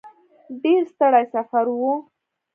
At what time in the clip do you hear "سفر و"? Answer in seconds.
1.33-1.81